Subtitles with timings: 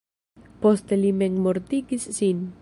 [0.63, 2.43] Poste li memmortigis sin.